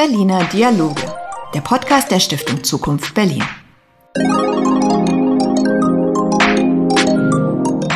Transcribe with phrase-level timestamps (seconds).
[0.00, 1.02] Berliner Dialoge,
[1.52, 3.44] der Podcast der Stiftung Zukunft Berlin.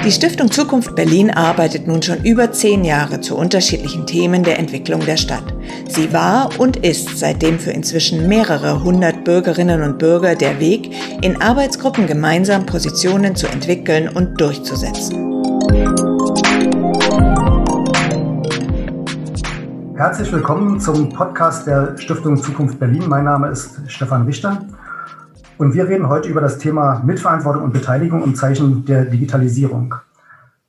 [0.04, 5.02] Die Stiftung Zukunft Berlin arbeitet nun schon über zehn Jahre zu unterschiedlichen Themen der Entwicklung
[5.06, 5.54] der Stadt.
[5.88, 10.90] Sie war und ist seitdem für inzwischen mehrere hundert Bürgerinnen und Bürger der Weg,
[11.22, 15.33] in Arbeitsgruppen gemeinsam Positionen zu entwickeln und durchzusetzen.
[19.96, 23.04] Herzlich willkommen zum Podcast der Stiftung Zukunft Berlin.
[23.08, 24.66] Mein Name ist Stefan Richter
[25.56, 29.94] und wir reden heute über das Thema Mitverantwortung und Beteiligung im Zeichen der Digitalisierung.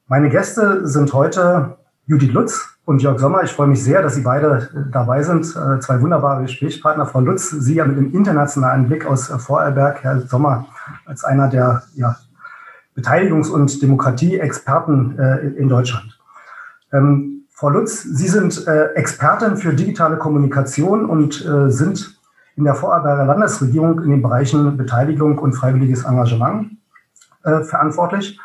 [0.05, 3.41] Meine Gäste sind heute Judith Lutz und Jörg Sommer.
[3.41, 5.43] Ich freue mich sehr, dass Sie beide dabei sind.
[5.55, 7.07] Äh, zwei wunderbare Gesprächspartner.
[7.07, 10.67] Frau Lutz, Sie ja mit dem internationalen Blick aus Vorarlberg, Herr Sommer
[11.05, 12.15] als einer der ja,
[12.95, 16.19] Beteiligungs- und Demokratie-Experten äh, in Deutschland.
[16.93, 22.19] Ähm, Frau Lutz, Sie sind äh, Expertin für digitale Kommunikation und äh, sind
[22.57, 26.71] in der Vorarlberger Landesregierung in den Bereichen Beteiligung und freiwilliges Engagement
[27.43, 28.37] äh, verantwortlich.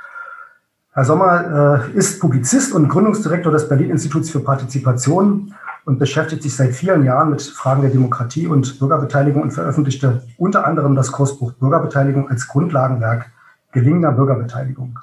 [0.92, 6.72] Herr Sommer äh, ist Publizist und Gründungsdirektor des Berlin-Instituts für Partizipation und beschäftigt sich seit
[6.72, 12.30] vielen Jahren mit Fragen der Demokratie und Bürgerbeteiligung und veröffentlichte unter anderem das Kursbuch Bürgerbeteiligung
[12.30, 13.26] als Grundlagenwerk
[13.72, 15.00] gelingender Bürgerbeteiligung.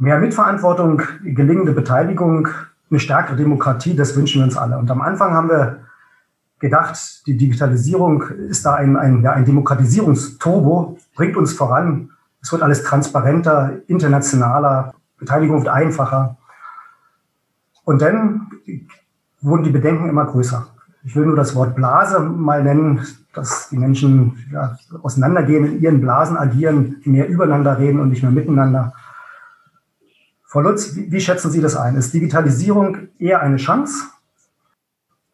[0.00, 2.48] Mehr Mitverantwortung, gelingende Beteiligung,
[2.90, 4.78] eine stärkere Demokratie, das wünschen wir uns alle.
[4.78, 5.80] Und am Anfang haben wir
[6.58, 12.12] gedacht, die Digitalisierung ist da ein, ein, ja, ein Demokratisierungsturbo, bringt uns voran.
[12.40, 16.38] Es wird alles transparenter, internationaler, Beteiligung wird einfacher.
[17.84, 18.48] Und dann
[19.42, 20.66] wurden die Bedenken immer größer.
[21.04, 26.00] Ich will nur das Wort Blase mal nennen, dass die Menschen ja, auseinandergehen, in ihren
[26.00, 28.94] Blasen agieren, mehr übereinander reden und nicht mehr miteinander.
[30.50, 31.94] Frau Lutz, wie, schätzen Sie das ein?
[31.94, 33.94] Ist Digitalisierung eher eine Chance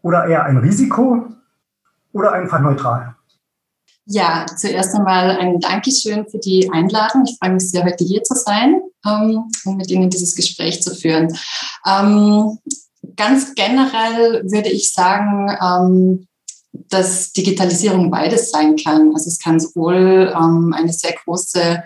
[0.03, 1.25] oder eher ein Risiko
[2.13, 3.15] oder einfach neutral?
[4.05, 7.25] Ja, zuerst einmal ein Dankeschön für die Einladung.
[7.25, 10.95] Ich freue mich sehr, heute hier zu sein ähm, und mit Ihnen dieses Gespräch zu
[10.95, 11.35] führen.
[11.87, 12.59] Ähm,
[13.17, 16.29] ganz generell würde ich sagen, ähm,
[16.91, 19.13] dass Digitalisierung beides sein kann.
[19.15, 21.83] Also es kann sowohl ähm, eine sehr große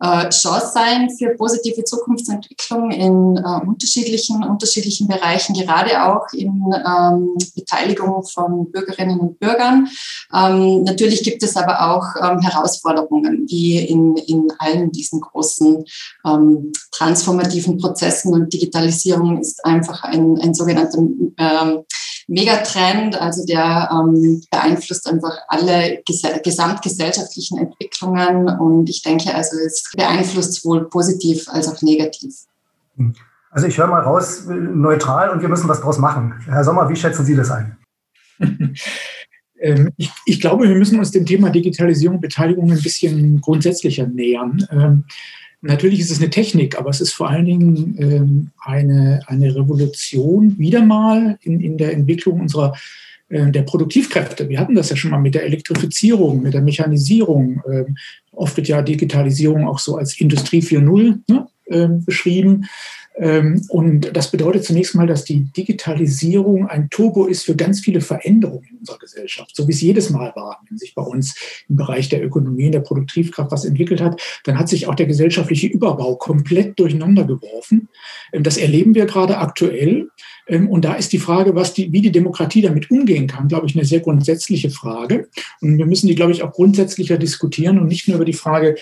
[0.00, 8.22] Chance sein für positive Zukunftsentwicklung in äh, unterschiedlichen, unterschiedlichen Bereichen, gerade auch in ähm, Beteiligung
[8.24, 9.88] von Bürgerinnen und Bürgern.
[10.32, 15.84] Ähm, natürlich gibt es aber auch ähm, Herausforderungen, wie in, in allen diesen großen
[16.24, 21.84] ähm, transformativen Prozessen und Digitalisierung ist einfach ein, ein sogenannter ähm,
[22.28, 29.90] Megatrend, also der ähm, beeinflusst einfach alle ges gesamtgesellschaftlichen Entwicklungen und ich denke, also es
[29.96, 32.34] beeinflusst sowohl positiv als auch negativ.
[33.50, 36.34] Also ich höre mal raus, neutral und wir müssen was draus machen.
[36.44, 37.76] Herr Sommer, wie schätzen Sie das ein?
[39.60, 44.06] Ähm, ich, ich, glaube, wir müssen uns dem Thema Digitalisierung und Beteiligung ein bisschen grundsätzlicher
[44.06, 44.64] nähern.
[45.62, 49.54] Ähm, Natürlich ist es eine Technik, aber es ist vor allen Dingen ähm, eine, eine
[49.54, 52.74] Revolution wieder mal in, in der Entwicklung unserer
[53.28, 54.48] äh, der Produktivkräfte.
[54.48, 57.62] Wir hatten das ja schon mal mit der Elektrifizierung, mit der Mechanisierung.
[57.70, 57.96] Ähm,
[58.32, 62.66] oft wird ja Digitalisierung auch so als Industrie 4.0 ne, äh, beschrieben.
[63.18, 68.00] Ähm, und das bedeutet zunächst mal, dass die Digitalisierung ein Turbo ist für ganz viele
[68.00, 71.34] Veränderungen in unserer Gesellschaft, so wie es jedes Mal war, wenn sich bei uns
[71.68, 75.06] im Bereich der Ökonomie, in der Produktivkraft was entwickelt hat, dann hat sich auch der
[75.06, 77.88] gesellschaftliche Überbau komplett durcheinander geworfen.
[78.32, 80.08] Ähm, das erleben wir gerade aktuell.
[80.46, 83.66] Ähm, und da ist die Frage, was die, wie die Demokratie damit umgehen kann, glaube
[83.66, 85.28] ich, eine sehr grundsätzliche Frage.
[85.60, 88.76] Und wir müssen die, glaube ich, auch grundsätzlicher diskutieren und nicht nur über die Frage,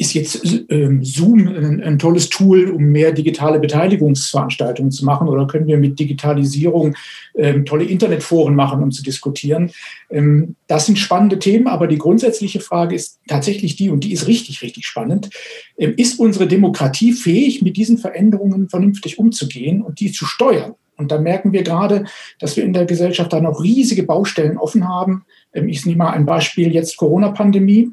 [0.00, 5.28] ist jetzt ähm, Zoom ein, ein, tolles Tool, um mehr digitale Beteiligungsveranstaltungen zu machen?
[5.28, 6.96] Oder können wir mit Digitalisierung
[7.34, 9.70] ähm, tolle Internetforen machen, um zu diskutieren?
[10.08, 14.26] Ähm, das sind spannende Themen, aber die grundsätzliche Frage ist tatsächlich die, und die ist
[14.26, 15.28] richtig, richtig spannend.
[15.76, 20.76] Ähm, ist unsere Demokratie fähig, mit diesen Veränderungen vernünftig umzugehen und die zu steuern?
[20.96, 22.06] Und da merken wir gerade,
[22.38, 25.26] dass wir in der Gesellschaft da noch riesige Baustellen offen haben.
[25.52, 27.90] Ähm, ich nehme mal ein Beispiel jetzt Corona-Pandemie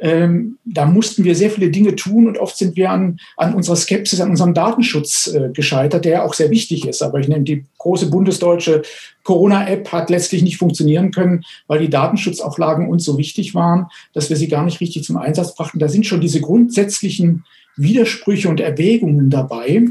[0.00, 3.74] ähm, da mussten wir sehr viele Dinge tun und oft sind wir an, an unserer
[3.74, 7.02] Skepsis, an unserem Datenschutz äh, gescheitert, der auch sehr wichtig ist.
[7.02, 8.82] Aber ich nehme die große bundesdeutsche
[9.24, 14.36] Corona-App hat letztlich nicht funktionieren können, weil die Datenschutzauflagen uns so wichtig waren, dass wir
[14.36, 15.80] sie gar nicht richtig zum Einsatz brachten.
[15.80, 17.44] Da sind schon diese grundsätzlichen
[17.76, 19.84] Widersprüche und Erwägungen dabei.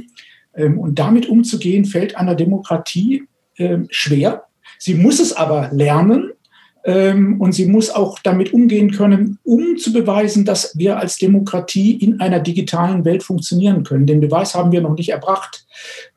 [0.55, 3.23] Ähm, und damit umzugehen, fällt einer Demokratie
[3.57, 4.43] äh, schwer.
[4.79, 6.31] Sie muss es aber lernen
[6.87, 12.21] und sie muss auch damit umgehen können, um zu beweisen, dass wir als Demokratie in
[12.21, 14.05] einer digitalen Welt funktionieren können.
[14.05, 15.67] Den Beweis haben wir noch nicht erbracht.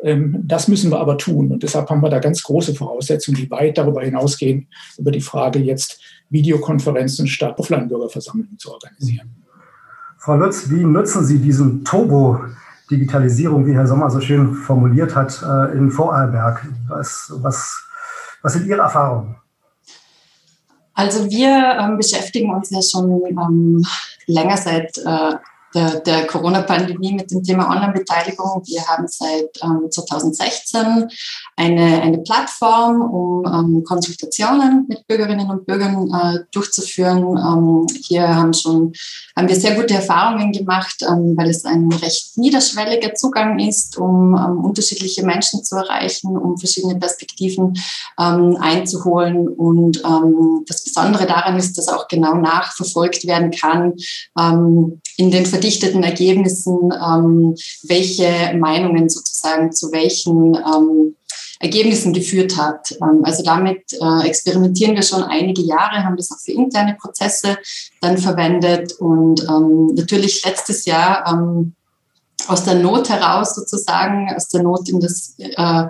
[0.01, 1.51] Ähm, das müssen wir aber tun.
[1.51, 5.59] Und deshalb haben wir da ganz große Voraussetzungen, die weit darüber hinausgehen, über die Frage
[5.59, 9.29] jetzt Videokonferenzen statt Offline-Bürgerversammlungen zu organisieren.
[10.19, 12.39] Frau Lutz, wie nutzen Sie diesen Turbo
[12.91, 16.67] Digitalisierung, wie Herr Sommer so schön formuliert hat, äh, in Vorarlberg.
[16.89, 17.83] Was, was,
[18.43, 19.40] was sind Ihre Erfahrungen?
[21.01, 23.83] Also wir ähm, beschäftigen uns ja schon ähm,
[24.27, 25.35] länger seit äh,
[25.75, 28.63] der, der Corona-Pandemie mit dem Thema Online-Beteiligung.
[28.67, 31.09] Wir haben seit ähm, 2016
[31.57, 37.37] eine, eine Plattform, um ähm, Konsultationen mit Bürgerinnen und Bürgern äh, durchzuführen.
[37.37, 38.93] Ähm, hier haben, schon,
[39.37, 44.35] haben wir sehr gute Erfahrungen gemacht, ähm, weil es ein recht niederschwelliger Zugang ist, um
[44.35, 47.75] ähm, unterschiedliche Menschen zu erreichen, um verschiedene Perspektiven
[48.19, 49.49] ähm, einzuholen.
[49.49, 50.03] Und
[50.67, 53.95] das Besondere daran ist, dass auch genau nachverfolgt werden kann
[55.17, 61.17] in den verdichteten Ergebnissen, ähm, welche Meinungen sozusagen zu welchen ähm,
[61.61, 62.93] Ergebnissen geführt hat.
[63.03, 67.59] Ähm, also damit äh, experimentieren wir schon einige Jahre, haben das auch für interne Prozesse
[68.01, 71.75] dann verwendet und ähm, natürlich letztes Jahr ähm,
[72.49, 75.85] aus der Not heraus sozusagen, aus der Not in das äh,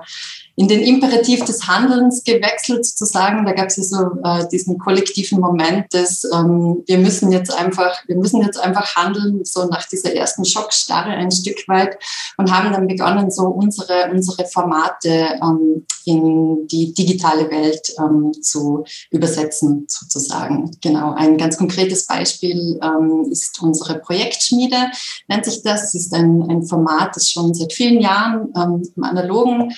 [0.56, 3.44] in den Imperativ des Handelns gewechselt sozusagen.
[3.44, 7.96] Da gab es ja so äh, diesen kollektiven Moment des, ähm, wir müssen jetzt einfach,
[8.06, 11.98] wir müssen jetzt einfach handeln, so nach dieser ersten Schockstarre ein Stück weit
[12.36, 18.84] und haben dann begonnen, so unsere, unsere Formate ähm, in die digitale Welt ähm, zu
[19.10, 20.70] übersetzen sozusagen.
[20.82, 24.90] Genau, ein ganz konkretes Beispiel ähm, ist unsere Projektschmiede,
[25.28, 25.84] nennt sich das.
[25.84, 29.72] Es ist ein, ein Format, das schon seit vielen Jahren ähm, im analogen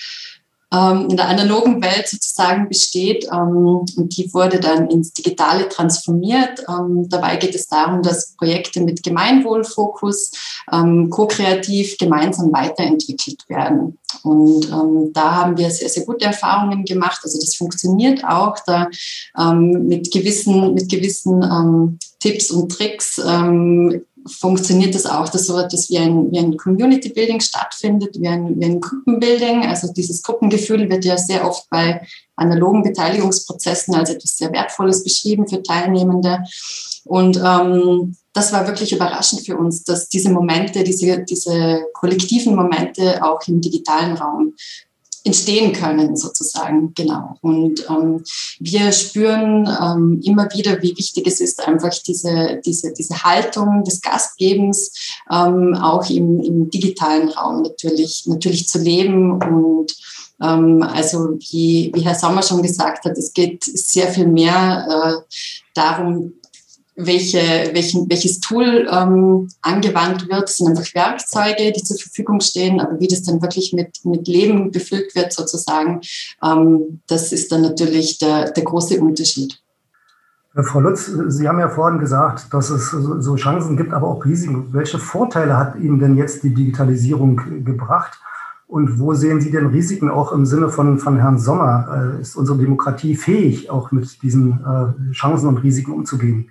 [0.73, 6.65] ähm, in der analogen Welt sozusagen besteht ähm, und die wurde dann ins Digitale transformiert.
[6.69, 10.33] Ähm, dabei geht es darum, dass Projekte mit Gemeinwohlfokus
[11.11, 13.99] ko-kreativ gemeinsam weiterentwickelt werden.
[14.23, 17.21] Und ähm, da haben wir sehr, sehr gute Erfahrungen gemacht.
[17.25, 18.89] Also das funktioniert auch da
[19.39, 23.21] ähm, mit gewissen, mit gewissen ähm, Tipps und Tricks
[24.27, 28.61] funktioniert das auch, dass so etwas wie ein, wie ein Community Building stattfindet, wie ein,
[28.61, 29.67] wie ein Gruppenbuilding.
[29.67, 35.49] Also dieses Gruppengefühl wird ja sehr oft bei analogen Beteiligungsprozessen als etwas sehr Wertvolles beschrieben
[35.49, 36.45] für Teilnehmende.
[37.05, 43.23] Und ähm, das war wirklich überraschend für uns, dass diese Momente, diese, diese kollektiven Momente
[43.25, 44.55] auch im digitalen Raum
[45.25, 47.37] entstehen können, sozusagen, genau.
[47.41, 48.25] Und ähm,
[48.59, 54.01] wir spüren ähm, immer wieder, wie wichtig es ist, einfach diese, diese, diese Haltung des
[54.01, 54.93] Gastgebens
[55.31, 59.95] ähm, auch im, im digitalen Raum natürlich, natürlich zu leben und
[60.43, 65.35] ähm, also wie, wie Herr Sommer schon gesagt hat, es geht sehr viel mehr äh,
[65.75, 66.35] darum,
[66.95, 70.43] welche, welchen, welches Tool ähm, angewandt wird.
[70.43, 74.29] Das sind einfach Werkzeuge, die zur Verfügung stehen, aber wie das dann wirklich mit, mit
[74.29, 76.01] Leben befüllt wird sozusagen,
[76.43, 79.59] ähm, das ist dann natürlich der, der große Unterschied.
[80.55, 84.69] Frau Lutz, Sie haben ja vorhin gesagt, dass es so Chancen gibt, aber auch Risiken.
[84.73, 88.21] Welche Vorteile hat Ihnen denn jetzt die Digitalisierung gebracht?
[88.67, 92.17] Und wo sehen Sie denn Risiken auch im Sinne von, von Herrn Sommer?
[92.19, 96.51] Äh, ist unsere Demokratie fähig, auch mit diesen äh, Chancen und Risiken umzugehen?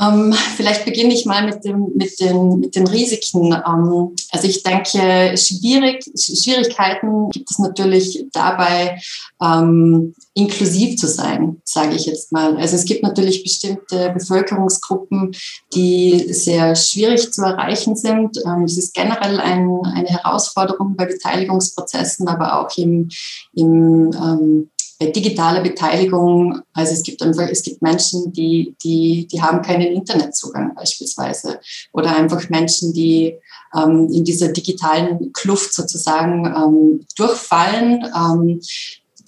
[0.00, 3.52] Ähm, vielleicht beginne ich mal mit, dem, mit, den, mit den Risiken.
[3.52, 9.00] Ähm, also ich denke, schwierig, Schwierigkeiten gibt es natürlich dabei,
[9.40, 12.56] ähm, inklusiv zu sein, sage ich jetzt mal.
[12.56, 15.36] Also es gibt natürlich bestimmte Bevölkerungsgruppen,
[15.74, 18.38] die sehr schwierig zu erreichen sind.
[18.44, 23.08] Ähm, das ist generell ein, eine Herausforderung bei Beteiligungsprozessen, aber auch im,
[23.54, 29.62] im bei digitaler Beteiligung, also es gibt einfach, es gibt Menschen, die, die, die haben
[29.62, 31.60] keinen Internetzugang beispielsweise
[31.92, 33.36] oder einfach Menschen, die
[33.74, 38.04] ähm, in dieser digitalen Kluft sozusagen ähm, durchfallen.
[38.14, 38.60] Ähm,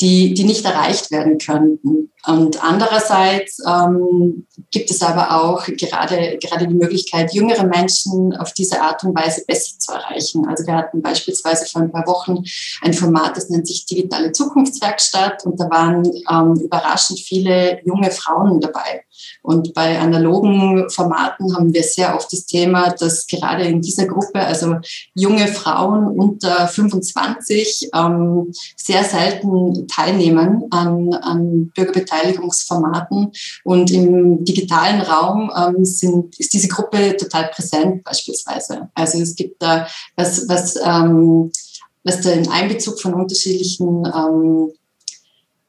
[0.00, 2.12] die, die nicht erreicht werden könnten.
[2.26, 8.82] Und andererseits ähm, gibt es aber auch gerade, gerade die Möglichkeit, jüngere Menschen auf diese
[8.82, 10.46] Art und Weise besser zu erreichen.
[10.48, 12.42] Also wir hatten beispielsweise vor ein paar Wochen
[12.82, 18.60] ein Format, das nennt sich Digitale Zukunftswerkstatt und da waren ähm, überraschend viele junge Frauen
[18.60, 19.04] dabei.
[19.42, 24.40] Und bei analogen Formaten haben wir sehr oft das Thema, dass gerade in dieser Gruppe,
[24.40, 24.76] also
[25.14, 33.32] junge Frauen unter 25, ähm, sehr selten teilnehmen an, an Bürgerbeteiligungsformaten.
[33.64, 38.88] Und im digitalen Raum ähm, sind, ist diese Gruppe total präsent beispielsweise.
[38.94, 41.50] Also es gibt da, was, was, ähm,
[42.04, 44.72] was den Einbezug von unterschiedlichen ähm,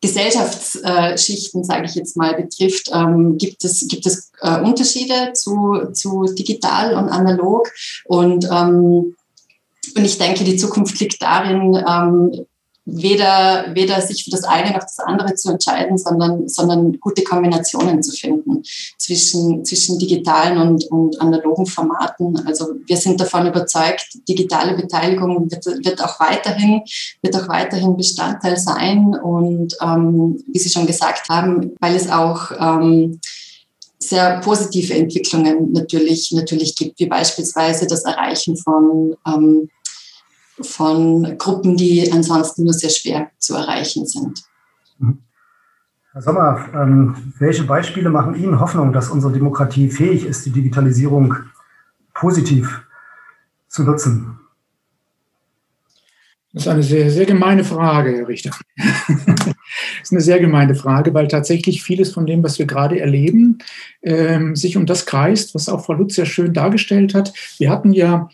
[0.02, 6.26] Gesellschaftsschichten, sage ich jetzt mal, betrifft, ähm, gibt es, gibt es äh, Unterschiede zu, zu
[6.26, 7.72] digital und analog.
[8.06, 9.16] Und, ähm,
[9.96, 12.46] und ich denke, die Zukunft liegt darin, ähm,
[12.90, 18.02] weder, weder sich für das eine noch das andere zu entscheiden, sondern, sondern gute Kombinationen
[18.02, 18.64] zu finden
[18.98, 22.48] zwischen, zwischen digitalen und, und analogen Formaten.
[22.48, 26.82] Also wir sind davon überzeugt, digitale Beteiligung wird, wird auch weiterhin,
[27.22, 29.14] wird auch weiterhin Bestandteil sein.
[29.22, 33.20] Und ähm, wie Sie schon gesagt haben, weil es auch ähm,
[34.00, 39.70] sehr positive Entwicklungen natürlich, natürlich gibt, wie beispielsweise das Erreichen von ähm,
[40.62, 44.44] von Gruppen, die ansonsten nur sehr schwer zu erreichen sind.
[46.14, 51.36] Herr Sommer, ähm, welche Beispiele machen Ihnen Hoffnung, dass unsere Demokratie fähig ist, die Digitalisierung
[52.16, 52.82] positiv
[53.68, 54.40] zu nutzen?
[56.54, 58.50] Das ist eine sehr, sehr gemeine Frage, Herr Richter.
[58.78, 59.54] das
[60.02, 63.60] ist eine sehr gemeine Frage, weil tatsächlich vieles von dem, was wir gerade erleben,
[64.02, 67.32] ähm, sich um das kreist, was auch Frau Lutz sehr schön dargestellt hat.
[67.60, 68.30] Wir hatten ja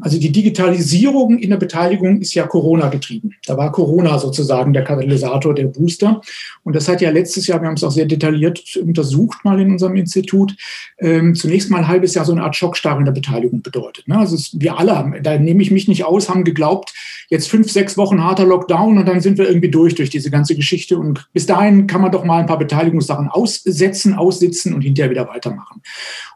[0.00, 3.32] also die Digitalisierung in der Beteiligung ist ja Corona getrieben.
[3.46, 6.20] Da war Corona sozusagen der Katalysator, der Booster.
[6.64, 9.72] Und das hat ja letztes Jahr, wir haben es auch sehr detailliert untersucht mal in
[9.72, 10.54] unserem Institut,
[10.98, 14.08] ähm, zunächst mal ein halbes Jahr so eine Art Schockstarre in der Beteiligung bedeutet.
[14.08, 14.18] Ne?
[14.18, 16.94] Also wir alle, da nehme ich mich nicht aus, haben geglaubt,
[17.32, 20.54] jetzt fünf, sechs Wochen harter Lockdown und dann sind wir irgendwie durch durch diese ganze
[20.54, 20.98] Geschichte.
[20.98, 25.26] Und bis dahin kann man doch mal ein paar Beteiligungssachen aussetzen, aussitzen und hinterher wieder
[25.28, 25.80] weitermachen.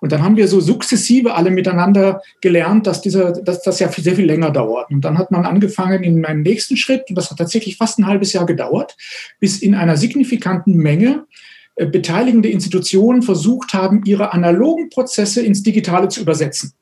[0.00, 4.16] Und dann haben wir so sukzessive alle miteinander gelernt, dass dieser, dass das ja sehr
[4.16, 4.90] viel länger dauert.
[4.90, 8.06] Und dann hat man angefangen in meinem nächsten Schritt, und das hat tatsächlich fast ein
[8.06, 8.96] halbes Jahr gedauert,
[9.38, 11.26] bis in einer signifikanten Menge
[11.74, 16.72] äh, beteiligende Institutionen versucht haben, ihre analogen Prozesse ins Digitale zu übersetzen.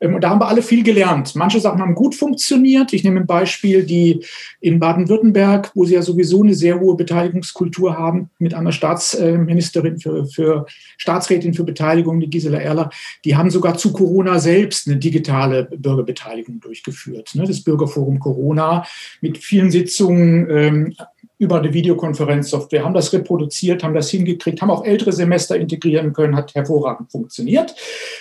[0.00, 1.34] Ähm, und da haben wir alle viel gelernt.
[1.34, 2.92] Manche Sachen haben gut funktioniert.
[2.92, 4.24] Ich nehme ein Beispiel, die
[4.60, 10.26] in Baden-Württemberg, wo sie ja sowieso eine sehr hohe Beteiligungskultur haben, mit einer Staatsministerin für,
[10.26, 10.66] für
[10.98, 12.90] Staatsrätin für Beteiligung, die Gisela Erler,
[13.24, 17.34] die haben sogar zu Corona selbst eine digitale Bürgerbeteiligung durchgeführt.
[17.34, 17.44] Ne?
[17.46, 18.84] Das Bürgerforum Corona
[19.20, 20.96] mit vielen Sitzungen, ähm,
[21.38, 26.34] über eine Videokonferenzsoftware, haben das reproduziert, haben das hingekriegt, haben auch ältere Semester integrieren können,
[26.34, 27.74] hat hervorragend funktioniert,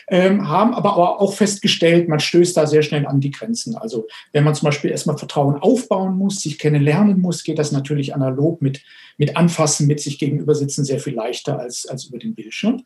[0.10, 3.76] ähm, haben aber auch festgestellt, man stößt da sehr schnell an die Grenzen.
[3.76, 8.14] Also wenn man zum Beispiel erstmal Vertrauen aufbauen muss, sich kennenlernen muss, geht das natürlich
[8.14, 8.82] analog mit,
[9.18, 12.84] mit Anfassen, mit sich gegenüber sitzen sehr viel leichter als, als über den Bildschirm.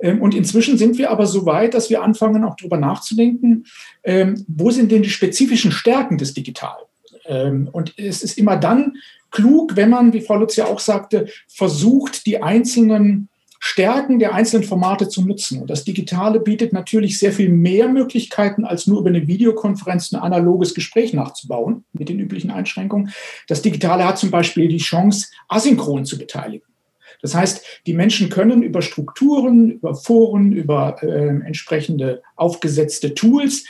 [0.00, 3.64] Ähm, und inzwischen sind wir aber so weit, dass wir anfangen, auch darüber nachzudenken,
[4.04, 6.84] ähm, wo sind denn die spezifischen Stärken des Digitalen?
[7.26, 8.96] Ähm, und es ist immer dann
[9.30, 13.28] klug, wenn man, wie Frau Lutz ja auch sagte, versucht, die einzelnen
[13.64, 15.60] Stärken der einzelnen Formate zu nutzen.
[15.62, 20.20] Und das Digitale bietet natürlich sehr viel mehr Möglichkeiten, als nur über eine Videokonferenz ein
[20.20, 23.12] analoges Gespräch nachzubauen, mit den üblichen Einschränkungen.
[23.46, 26.66] Das Digitale hat zum Beispiel die Chance, asynchron zu beteiligen.
[27.22, 33.64] Das heißt, die Menschen können über Strukturen, über Foren, über äh, entsprechende aufgesetzte Tools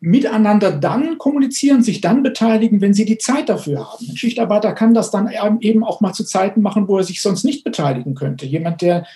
[0.00, 4.08] miteinander dann kommunizieren, sich dann beteiligen, wenn sie die Zeit dafür haben.
[4.08, 7.44] Ein Schichtarbeiter kann das dann eben auch mal zu Zeiten machen, wo er sich sonst
[7.44, 8.44] nicht beteiligen könnte.
[8.44, 9.06] Jemand, der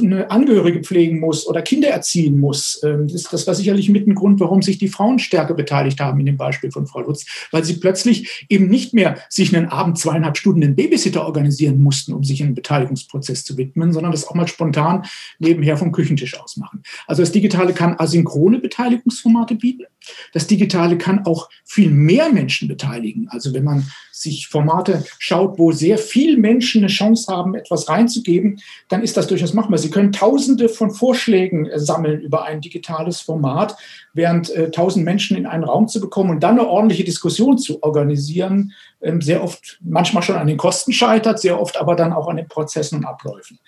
[0.00, 2.80] eine Angehörige pflegen muss oder Kinder erziehen muss.
[2.84, 6.20] Ähm, das, das war sicherlich mit ein Grund, warum sich die Frauen stärker beteiligt haben
[6.20, 9.98] in dem Beispiel von Frau Lutz, weil sie plötzlich eben nicht mehr sich einen Abend
[9.98, 14.34] zweieinhalb Stunden einen Babysitter organisieren mussten, um sich einem Beteiligungsprozess zu widmen, sondern das auch
[14.34, 15.04] mal spontan
[15.38, 16.82] nebenher vom Küchentisch aus machen.
[17.06, 19.84] Also das Digitale kann asynchrone Beteiligungsformate bieten.
[20.32, 23.28] Das Digitale kann auch viel mehr Menschen beteiligen.
[23.30, 28.60] Also wenn man sich Formate schaut, wo sehr viele Menschen eine Chance haben, etwas reinzugeben,
[28.88, 29.78] dann ist das durchaus machbar.
[29.78, 33.76] Sie können tausende von Vorschlägen äh, sammeln über ein digitales Format,
[34.12, 37.82] während äh, tausend Menschen in einen Raum zu bekommen und dann eine ordentliche Diskussion zu
[37.82, 42.28] organisieren, ähm, sehr oft, manchmal schon an den Kosten scheitert, sehr oft aber dann auch
[42.28, 43.58] an den Prozessen und Abläufen.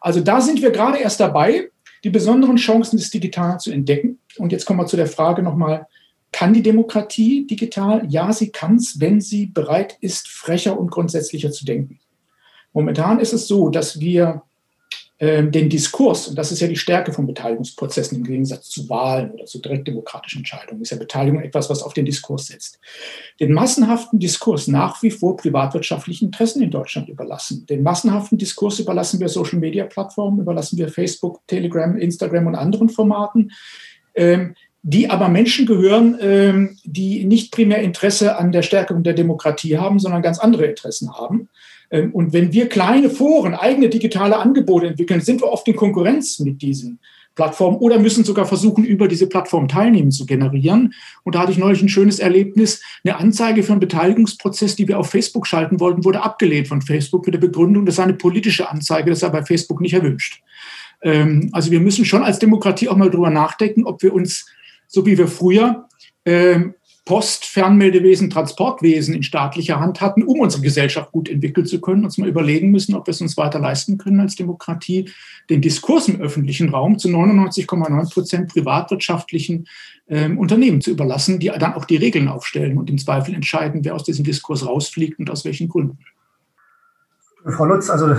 [0.00, 1.70] Also da sind wir gerade erst dabei,
[2.06, 4.20] die besonderen Chancen des Digitalen zu entdecken.
[4.36, 5.88] Und jetzt kommen wir zu der Frage nochmal,
[6.30, 8.06] kann die Demokratie digital?
[8.08, 11.98] Ja, sie kann es, wenn sie bereit ist, frecher und grundsätzlicher zu denken.
[12.72, 14.42] Momentan ist es so, dass wir
[15.18, 19.46] den Diskurs, und das ist ja die Stärke von Beteiligungsprozessen im Gegensatz zu Wahlen oder
[19.46, 22.78] zu direktdemokratischen Entscheidungen, ist ja Beteiligung etwas, was auf den Diskurs setzt.
[23.40, 27.64] Den massenhaften Diskurs nach wie vor privatwirtschaftlichen Interessen in Deutschland überlassen.
[27.64, 33.52] Den massenhaften Diskurs überlassen wir Social-Media-Plattformen, überlassen wir Facebook, Telegram, Instagram und anderen Formaten.
[34.14, 34.54] Ähm,
[34.88, 39.98] die aber Menschen gehören, ähm, die nicht primär Interesse an der Stärkung der Demokratie haben,
[39.98, 41.48] sondern ganz andere Interessen haben.
[41.90, 46.38] Ähm, und wenn wir kleine Foren, eigene digitale Angebote entwickeln, sind wir oft in Konkurrenz
[46.40, 46.98] mit diesen
[47.36, 50.94] Plattform oder müssen sogar versuchen, über diese Plattform Teilnehmen zu generieren.
[51.22, 52.82] Und da hatte ich neulich ein schönes Erlebnis.
[53.04, 57.26] Eine Anzeige für einen Beteiligungsprozess, die wir auf Facebook schalten wollten, wurde abgelehnt von Facebook
[57.26, 60.42] für die Begründung, das sei eine politische Anzeige, das sei bei Facebook nicht erwünscht.
[61.02, 64.46] Ähm, also wir müssen schon als Demokratie auch mal drüber nachdenken, ob wir uns,
[64.88, 65.86] so wie wir früher,
[66.24, 66.74] ähm,
[67.06, 72.18] Post, Fernmeldewesen, Transportwesen in staatlicher Hand hatten, um unsere Gesellschaft gut entwickeln zu können, uns
[72.18, 75.08] mal überlegen müssen, ob wir es uns weiter leisten können als Demokratie,
[75.48, 79.68] den Diskurs im öffentlichen Raum zu 99,9 Prozent privatwirtschaftlichen
[80.08, 83.94] ähm, Unternehmen zu überlassen, die dann auch die Regeln aufstellen und im Zweifel entscheiden, wer
[83.94, 85.98] aus diesem Diskurs rausfliegt und aus welchen Gründen.
[87.48, 88.16] Frau Lutz, also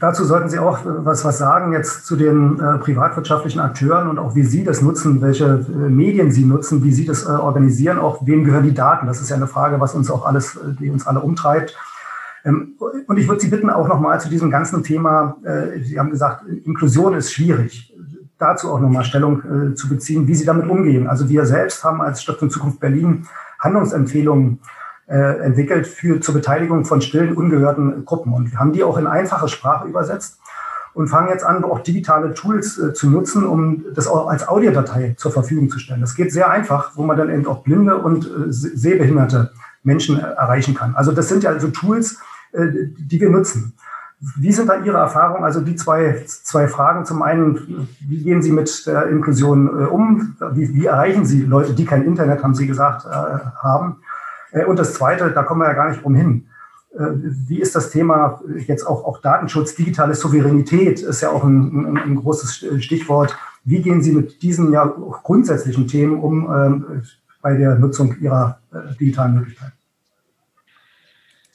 [0.00, 4.34] dazu sollten Sie auch was, was sagen jetzt zu den äh, privatwirtschaftlichen Akteuren und auch
[4.34, 8.26] wie Sie das nutzen, welche äh, Medien Sie nutzen, wie Sie das äh, organisieren, auch
[8.26, 9.06] wem gehören die Daten?
[9.06, 11.76] Das ist ja eine Frage, was uns auch alles, äh, die uns alle umtreibt.
[12.42, 16.10] Ähm, und ich würde Sie bitten, auch nochmal zu diesem ganzen Thema, äh, Sie haben
[16.10, 17.94] gesagt, Inklusion ist schwierig,
[18.38, 21.06] dazu auch nochmal Stellung äh, zu beziehen, wie Sie damit umgehen.
[21.06, 23.26] Also wir selbst haben als Stiftung Zukunft Berlin
[23.58, 24.60] Handlungsempfehlungen
[25.10, 28.32] äh, entwickelt für zur Beteiligung von stillen, ungehörten Gruppen.
[28.32, 30.38] Und wir haben die auch in einfache Sprache übersetzt
[30.94, 35.14] und fangen jetzt an, auch digitale Tools äh, zu nutzen, um das auch als Audiodatei
[35.18, 36.00] zur Verfügung zu stellen.
[36.00, 39.50] Das geht sehr einfach, wo man dann eben auch blinde und äh, sehbehinderte
[39.82, 40.94] Menschen äh, erreichen kann.
[40.94, 42.18] Also das sind ja also Tools,
[42.52, 43.74] äh, die wir nutzen.
[44.36, 45.44] Wie sind da Ihre Erfahrungen?
[45.44, 47.06] Also die zwei, zwei Fragen.
[47.06, 50.36] Zum einen, wie gehen Sie mit der Inklusion äh, um?
[50.52, 53.96] Wie, wie erreichen Sie Leute, die kein Internet, haben Sie gesagt, haben?
[54.52, 56.46] Äh, und das Zweite, da kommen wir ja gar nicht drum hin.
[56.94, 57.06] Äh,
[57.48, 61.98] wie ist das Thema jetzt auch, auch Datenschutz, digitale Souveränität ist ja auch ein, ein,
[61.98, 63.36] ein großes Stichwort.
[63.64, 67.02] Wie gehen Sie mit diesen ja grundsätzlichen Themen um ähm,
[67.42, 69.79] bei der Nutzung Ihrer äh, digitalen Möglichkeiten?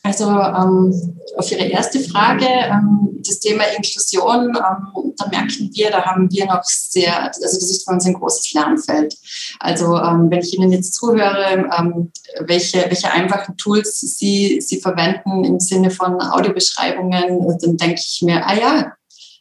[0.06, 6.06] Also ähm, auf Ihre erste Frage, ähm, das Thema Inklusion, ähm, da merken wir, da
[6.06, 9.18] haben wir noch sehr, also das ist für uns ein großes Lernfeld.
[9.60, 15.44] Also ähm, wenn ich Ihnen jetzt zuhöre, ähm, welche, welche einfachen Tools Sie, Sie verwenden
[15.44, 18.94] im Sinne von Audiobeschreibungen, dann denke ich mir, ah ja,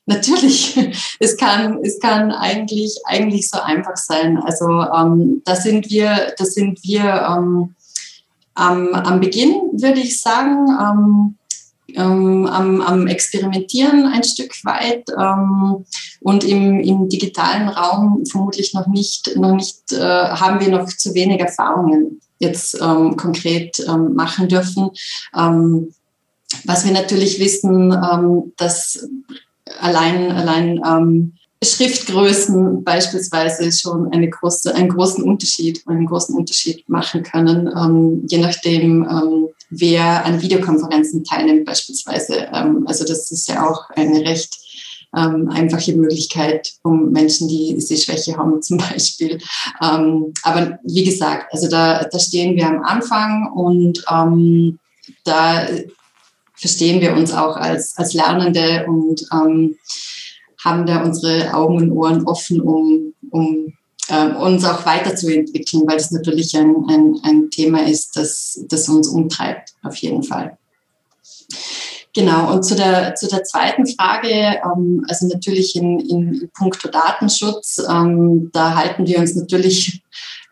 [0.06, 0.78] natürlich,
[1.20, 4.38] es kann, es kann eigentlich, eigentlich so einfach sein.
[4.38, 7.04] Also ähm, da sind wir, da sind wir
[8.54, 11.36] am, am Beginn, würde ich sagen, ähm,
[11.96, 15.84] am, am, Experimentieren ein Stück weit ähm,
[16.20, 21.14] und im, im, digitalen Raum vermutlich noch nicht, noch nicht äh, haben wir noch zu
[21.14, 24.90] wenig Erfahrungen jetzt ähm, konkret ähm, machen dürfen.
[25.36, 25.92] Ähm,
[26.64, 29.08] was wir natürlich wissen, ähm, dass
[29.80, 30.80] allein, allein
[31.64, 38.38] Schriftgrößen beispielsweise schon eine große, einen großen Unterschied, einen großen Unterschied machen können, ähm, je
[38.38, 42.48] nachdem, ähm, wer an Videokonferenzen teilnimmt beispielsweise.
[42.52, 44.58] Ähm, also das ist ja auch eine recht
[45.16, 49.38] ähm, einfache Möglichkeit, um Menschen, die Sehschwäche haben zum Beispiel.
[49.82, 54.78] Ähm, aber wie gesagt, also da, da stehen wir am Anfang und ähm,
[55.24, 55.66] da
[56.54, 59.26] verstehen wir uns auch als, als Lernende und
[60.64, 63.72] haben da unsere Augen und Ohren offen, um, um
[64.08, 69.08] äh, uns auch weiterzuentwickeln, weil das natürlich ein, ein, ein Thema ist, das, das uns
[69.08, 70.56] umtreibt, auf jeden Fall.
[72.14, 76.88] Genau, und zu der, zu der zweiten Frage, ähm, also natürlich in, in, in puncto
[76.88, 80.00] Datenschutz, ähm, da halten wir uns natürlich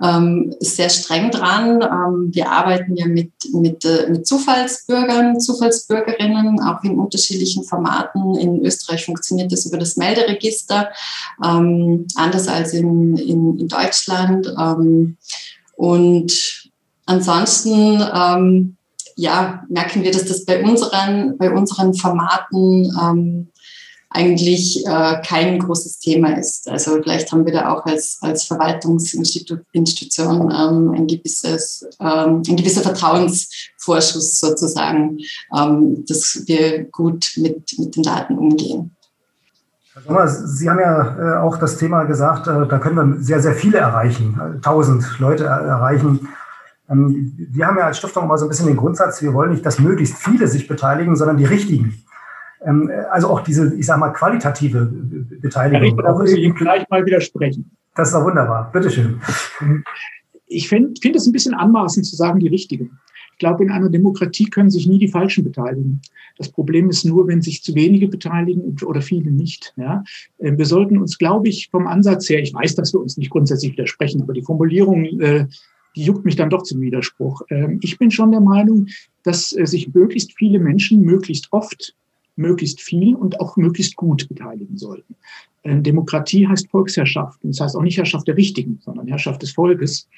[0.02, 1.80] ähm, sehr streng dran.
[1.82, 8.36] Ähm, wir arbeiten ja mit, mit, äh, mit Zufallsbürgern, Zufallsbürgerinnen, auch in unterschiedlichen Formaten.
[8.36, 10.90] In Österreich funktioniert das über das Melderegister,
[11.44, 14.52] ähm, anders als in, in, in Deutschland.
[14.58, 15.16] Ähm,
[15.76, 16.70] und
[17.06, 18.76] ansonsten ähm,
[19.16, 23.51] ja, merken wir, dass das bei unseren, bei unseren Formaten ähm,
[24.14, 26.68] eigentlich äh, kein großes Thema ist.
[26.68, 32.82] Also vielleicht haben wir da auch als, als Verwaltungsinstitution ähm, ein, gewisses, ähm, ein gewisser
[32.82, 35.18] Vertrauensvorschuss sozusagen,
[35.56, 38.94] ähm, dass wir gut mit, mit den Daten umgehen.
[40.26, 43.78] Sie haben ja äh, auch das Thema gesagt, äh, da können wir sehr, sehr viele
[43.78, 46.28] erreichen, tausend Leute erreichen.
[46.88, 49.78] Wir haben ja als Stiftung immer so ein bisschen den Grundsatz, wir wollen nicht, dass
[49.78, 52.02] möglichst viele sich beteiligen, sondern die richtigen.
[52.64, 54.90] Ähm, also auch diese, ich sag mal, qualitative
[55.40, 55.98] Beteiligung.
[55.98, 57.70] Ja, da muss ich Ihnen gleich mal widersprechen.
[57.94, 58.70] Das ist doch wunderbar.
[58.72, 59.20] Bitteschön.
[60.46, 62.98] Ich finde find es ein bisschen anmaßend zu sagen, die richtigen.
[63.32, 66.00] Ich glaube, in einer Demokratie können sich nie die Falschen beteiligen.
[66.38, 69.74] Das Problem ist nur, wenn sich zu wenige beteiligen oder viele nicht.
[69.76, 70.04] Ja?
[70.38, 73.30] Ähm, wir sollten uns, glaube ich, vom Ansatz her, ich weiß, dass wir uns nicht
[73.30, 75.46] grundsätzlich widersprechen, aber die Formulierung, äh,
[75.96, 77.42] die juckt mich dann doch zum Widerspruch.
[77.50, 78.86] Ähm, ich bin schon der Meinung,
[79.24, 81.94] dass äh, sich möglichst viele Menschen möglichst oft
[82.36, 85.16] möglichst viel und auch möglichst gut beteiligen sollten.
[85.64, 87.40] Ähm, Demokratie heißt Volksherrschaft.
[87.42, 90.08] Das heißt auch nicht Herrschaft der Richtigen, sondern Herrschaft des Volkes.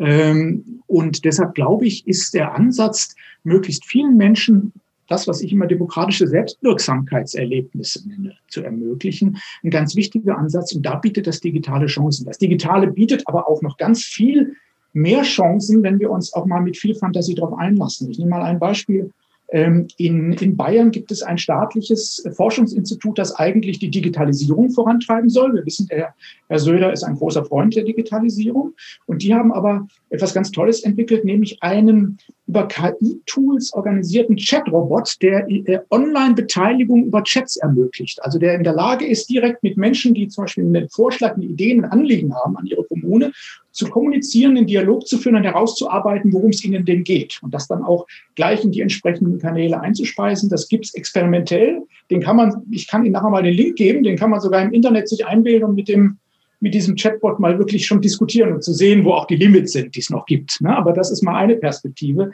[0.00, 4.72] Ähm, und deshalb glaube ich, ist der Ansatz, möglichst vielen Menschen
[5.08, 10.74] das, was ich immer demokratische Selbstwirksamkeitserlebnisse nenne, zu ermöglichen, ein ganz wichtiger Ansatz.
[10.74, 12.26] Und da bietet das Digitale Chancen.
[12.26, 14.54] Das Digitale bietet aber auch noch ganz viel
[14.92, 18.10] mehr Chancen, wenn wir uns auch mal mit viel Fantasie darauf einlassen.
[18.10, 19.10] Ich nehme mal ein Beispiel
[19.50, 25.54] in, in Bayern gibt es ein staatliches Forschungsinstitut, das eigentlich die Digitalisierung vorantreiben soll.
[25.54, 26.14] Wir wissen, der
[26.48, 28.74] Herr Söder ist ein großer Freund der Digitalisierung.
[29.06, 35.46] Und die haben aber etwas ganz Tolles entwickelt, nämlich einen über KI-Tools organisierten Chat-Robot, der
[35.90, 38.22] Online-Beteiligung über Chats ermöglicht.
[38.22, 41.44] Also der in der Lage ist, direkt mit Menschen, die zum Beispiel einen Vorschlag, eine
[41.44, 43.32] Ideen, ein Anliegen haben an ihre Kommune,
[43.78, 47.38] zu kommunizieren, einen Dialog zu führen und herauszuarbeiten, worum es ihnen denn geht.
[47.42, 50.50] Und das dann auch gleich in die entsprechenden Kanäle einzuspeisen.
[50.50, 51.82] Das gibt's experimentell.
[52.10, 54.62] Den kann man, ich kann Ihnen nachher mal den Link geben, den kann man sogar
[54.62, 56.18] im Internet sich einbilden und mit dem
[56.60, 59.94] mit diesem Chatbot mal wirklich schon diskutieren und zu sehen, wo auch die Limits sind,
[59.94, 60.60] die es noch gibt.
[60.60, 60.76] Ne?
[60.76, 62.32] Aber das ist mal eine Perspektive.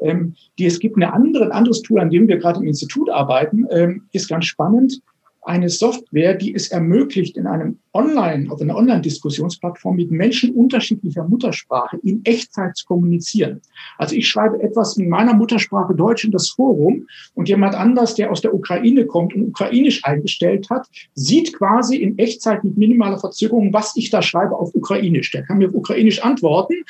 [0.00, 3.10] Ähm, die es gibt eine andere, ein anderes Tool, an dem wir gerade im Institut
[3.10, 5.00] arbeiten, ähm, ist ganz spannend
[5.44, 11.98] eine Software, die es ermöglicht, in einem Online, auf einer Online-Diskussionsplattform mit Menschen unterschiedlicher Muttersprache
[12.02, 13.60] in Echtzeit zu kommunizieren.
[13.98, 18.30] Also ich schreibe etwas in meiner Muttersprache Deutsch in das Forum und jemand anders, der
[18.30, 23.72] aus der Ukraine kommt und ukrainisch eingestellt hat, sieht quasi in Echtzeit mit minimaler Verzögerung,
[23.72, 25.30] was ich da schreibe auf ukrainisch.
[25.30, 26.84] Der kann mir auf ukrainisch antworten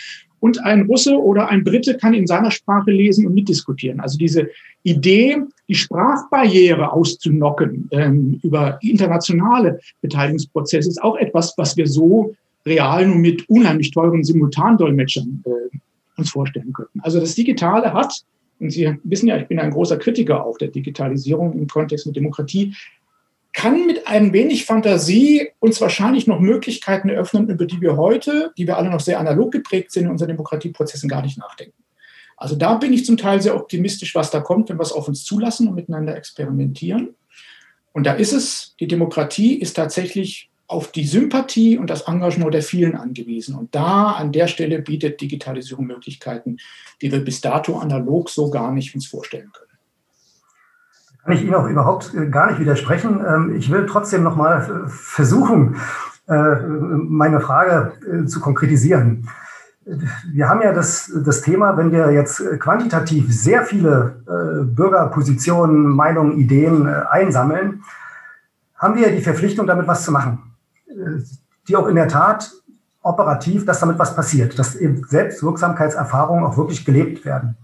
[0.45, 3.99] und ein Russe oder ein Brite kann in seiner Sprache lesen und mitdiskutieren.
[4.01, 4.51] Also diese
[4.83, 12.35] Idee, die Sprachbarriere auszunocken ähm, über internationale Beteiligungsprozesse ist auch etwas, was wir so
[12.67, 15.79] real nur mit unheimlich teuren Simultandolmetschern äh,
[16.19, 17.01] uns vorstellen könnten.
[17.01, 18.13] Also das Digitale hat,
[18.61, 22.17] und Sie wissen ja, ich bin ein großer Kritiker auch der Digitalisierung im Kontext mit
[22.17, 22.75] Demokratie,
[23.55, 28.67] kann mit ein wenig Fantasie uns wahrscheinlich noch Möglichkeiten eröffnen, über die wir heute, die
[28.67, 31.83] wir alle noch sehr analog geprägt sind, in unseren Demokratieprozessen gar nicht nachdenken.
[32.37, 35.07] Also da bin ich zum Teil sehr optimistisch, was da kommt, wenn wir es auf
[35.07, 37.15] uns zulassen und miteinander experimentieren.
[37.93, 42.63] Und da ist es, die Demokratie ist tatsächlich auf die Sympathie und das Engagement der
[42.63, 43.55] vielen angewiesen.
[43.55, 46.57] Und da an der Stelle bietet Digitalisierung Möglichkeiten,
[47.01, 49.64] die wir bis dato analog so gar nicht uns vorstellen können.
[51.25, 53.25] Kann ich Ihnen auch überhaupt äh, gar nicht widersprechen.
[53.27, 55.77] Ähm, ich will trotzdem noch mal äh, versuchen,
[56.29, 57.93] äh, meine Frage
[58.27, 59.29] zu konkretisieren.
[60.33, 64.23] Wir haben ja das, das Thema, wenn wir jetzt quantitativ sehr viele
[64.75, 67.83] Bürgerpositionen, Meinungen, Ideen einsammeln,
[68.77, 70.55] haben wir die Verpflichtung, damit was zu machen.
[71.69, 72.51] Die auch in der Tat
[73.03, 77.59] operativ, dass damit was passiert, dass eben Selbstwirksamkeitserfahrungen auch wirklich gelebt werden.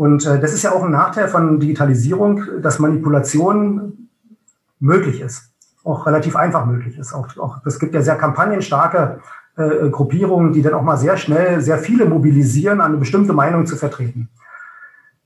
[0.00, 4.08] Und äh, das ist ja auch ein Nachteil von Digitalisierung, dass Manipulation
[4.78, 5.52] möglich ist,
[5.84, 7.12] auch relativ einfach möglich ist.
[7.12, 9.20] Auch, auch es gibt ja sehr kampagnenstarke
[9.58, 13.76] äh, Gruppierungen, die dann auch mal sehr schnell sehr viele mobilisieren, eine bestimmte Meinung zu
[13.76, 14.30] vertreten.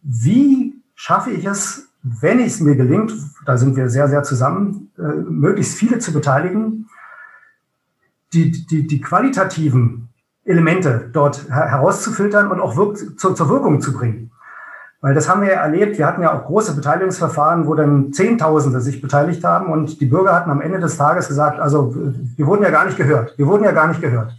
[0.02, 3.12] Wie schaffe ich es, wenn es mir gelingt,
[3.46, 6.88] da sind wir sehr, sehr zusammen, äh, möglichst viele zu beteiligen,
[8.32, 10.08] die, die, die qualitativen
[10.44, 14.32] Elemente dort herauszufiltern und auch wirk zur, zur Wirkung zu bringen.
[15.04, 15.98] Weil das haben wir ja erlebt.
[15.98, 20.34] Wir hatten ja auch große Beteiligungsverfahren, wo dann Zehntausende sich beteiligt haben und die Bürger
[20.34, 23.36] hatten am Ende des Tages gesagt, also wir wurden ja gar nicht gehört.
[23.36, 24.34] Wir wurden ja gar nicht gehört.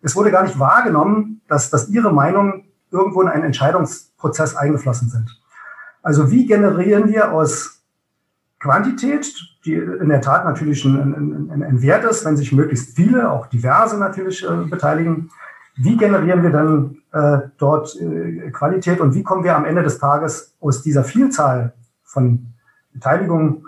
[0.00, 5.42] Es wurde gar nicht wahrgenommen, dass, dass ihre Meinung irgendwo in einen Entscheidungsprozess eingeflossen sind.
[6.02, 7.82] Also wie generieren wir aus
[8.60, 9.30] Quantität,
[9.66, 13.44] die in der Tat natürlich ein, ein, ein Wert ist, wenn sich möglichst viele, auch
[13.48, 15.28] diverse natürlich äh, beteiligen,
[15.78, 19.98] wie generieren wir dann äh, dort äh, Qualität und wie kommen wir am Ende des
[19.98, 22.52] Tages aus dieser Vielzahl von
[22.92, 23.64] Beteiligungen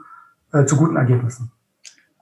[0.53, 1.53] äh, zu guten Ergebnissen?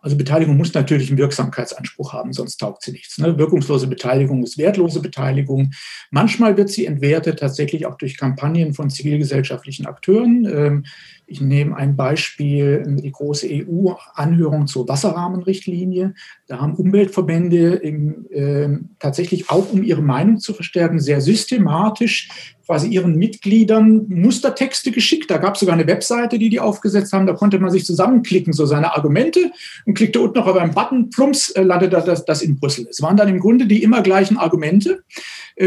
[0.01, 3.19] Also Beteiligung muss natürlich einen Wirksamkeitsanspruch haben, sonst taugt sie nichts.
[3.19, 3.37] Ne?
[3.37, 5.73] Wirkungslose Beteiligung ist wertlose Beteiligung.
[6.11, 10.45] Manchmal wird sie entwertet, tatsächlich auch durch Kampagnen von zivilgesellschaftlichen Akteuren.
[10.45, 10.85] Ähm,
[11.31, 16.15] ich nehme ein Beispiel, die große EU-Anhörung zur Wasserrahmenrichtlinie.
[16.47, 22.89] Da haben Umweltverbände im, äh, tatsächlich auch, um ihre Meinung zu verstärken, sehr systematisch quasi
[22.89, 25.31] ihren Mitgliedern Mustertexte geschickt.
[25.31, 27.27] Da gab es sogar eine Webseite, die die aufgesetzt haben.
[27.27, 29.53] Da konnte man sich zusammenklicken, so seine Argumente
[29.87, 32.87] und klickte unten noch auf einen Button, plumps, äh, landete das, das in Brüssel.
[32.91, 35.03] Es waren dann im Grunde die immer gleichen Argumente,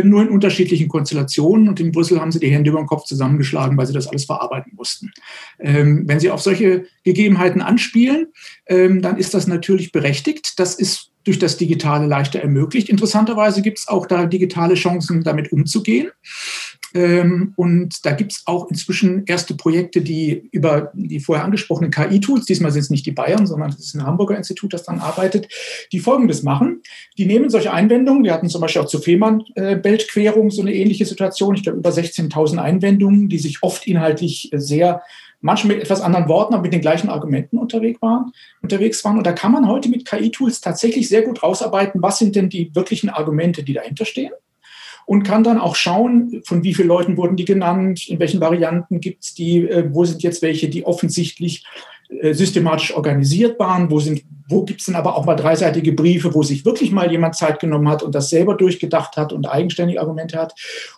[0.03, 1.67] nur in unterschiedlichen Konstellationen.
[1.67, 4.25] Und in Brüssel haben sie die Hände über den Kopf zusammengeschlagen, weil sie das alles
[4.25, 5.11] verarbeiten mussten.
[5.59, 8.27] Ähm, wenn Sie auf solche Gegebenheiten anspielen,
[8.67, 10.53] ähm, dann ist das natürlich berechtigt.
[10.57, 12.89] Das ist durch das Digitale leichter ermöglicht.
[12.89, 16.09] Interessanterweise gibt es auch da digitale Chancen, damit umzugehen.
[16.93, 22.45] Ähm, und da gibt es auch inzwischen erste Projekte, die über die vorher angesprochenen KI-Tools,
[22.45, 25.47] diesmal sind es nicht die Bayern, sondern es ist ein Hamburger Institut, das dann arbeitet,
[25.91, 26.81] die Folgendes machen.
[27.17, 31.55] Die nehmen solche Einwendungen, wir hatten zum Beispiel auch zur Fehmarn-Beltquerung so eine ähnliche Situation,
[31.55, 35.01] ich glaube über 16.000 Einwendungen, die sich oft inhaltlich sehr
[35.43, 39.17] manchmal mit etwas anderen Worten, aber mit den gleichen Argumenten unterwegs waren, unterwegs waren.
[39.17, 42.75] Und da kann man heute mit KI-Tools tatsächlich sehr gut rausarbeiten, was sind denn die
[42.75, 44.33] wirklichen Argumente, die dahinter stehen
[45.11, 49.01] und kann dann auch schauen, von wie vielen Leuten wurden die genannt, in welchen Varianten
[49.01, 51.65] gibt es die, äh, wo sind jetzt welche, die offensichtlich
[52.31, 56.43] systematisch organisiert waren, wo, sind, wo gibt es denn aber auch mal dreiseitige Briefe, wo
[56.43, 60.37] sich wirklich mal jemand Zeit genommen hat und das selber durchgedacht hat und eigenständige Argumente
[60.37, 60.53] hat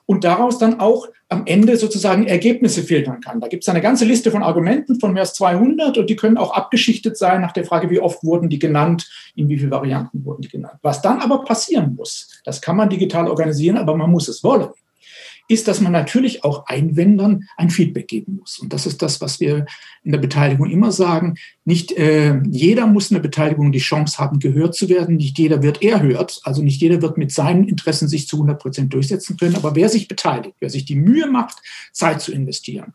[0.05, 3.41] und daraus dann auch am Ende sozusagen Ergebnisse filtern kann.
[3.41, 6.37] Da gibt es eine ganze Liste von Argumenten von mehr als 200 und die können
[6.37, 10.25] auch abgeschichtet sein nach der Frage, wie oft wurden die genannt, in wie vielen Varianten
[10.25, 10.79] wurden die genannt.
[10.81, 14.69] Was dann aber passieren muss, das kann man digital organisieren, aber man muss es wollen
[15.53, 18.59] ist, dass man natürlich auch Einwendern ein Feedback geben muss.
[18.59, 19.65] Und das ist das, was wir
[20.03, 21.35] in der Beteiligung immer sagen.
[21.63, 25.17] Nicht äh, jeder muss in der Beteiligung die Chance haben, gehört zu werden.
[25.17, 26.41] Nicht jeder wird erhört.
[26.43, 29.55] Also nicht jeder wird mit seinen Interessen sich zu 100 Prozent durchsetzen können.
[29.55, 31.57] Aber wer sich beteiligt, wer sich die Mühe macht,
[31.91, 32.93] Zeit zu investieren,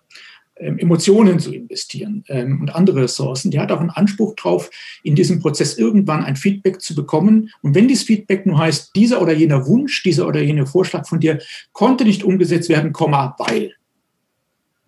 [0.58, 3.50] Emotionen zu investieren ähm, und andere Ressourcen.
[3.50, 4.70] Die hat auch einen Anspruch drauf,
[5.02, 7.50] in diesem Prozess irgendwann ein Feedback zu bekommen.
[7.62, 11.20] Und wenn dieses Feedback nur heißt, dieser oder jener Wunsch, dieser oder jener Vorschlag von
[11.20, 11.38] dir
[11.72, 13.72] konnte nicht umgesetzt werden, Komma, weil,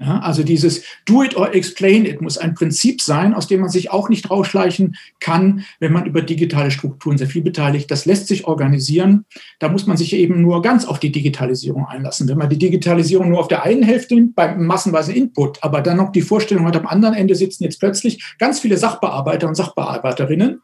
[0.01, 3.69] ja, also dieses Do it or explain it muss ein Prinzip sein, aus dem man
[3.69, 7.91] sich auch nicht rausschleichen kann, wenn man über digitale Strukturen sehr viel beteiligt.
[7.91, 9.27] Das lässt sich organisieren.
[9.59, 12.29] Da muss man sich eben nur ganz auf die Digitalisierung einlassen.
[12.29, 15.99] Wenn man die Digitalisierung nur auf der einen Hälfte nimmt, beim massenweisen Input, aber dann
[15.99, 20.63] noch die Vorstellung hat, am anderen Ende sitzen jetzt plötzlich ganz viele Sachbearbeiter und Sachbearbeiterinnen,